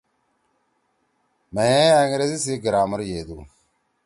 ئے 1.67 1.79
انگریزی 2.01 2.37
سی 2.45 2.53
گرامر 2.63 2.99
یدُو۔ 3.09 3.37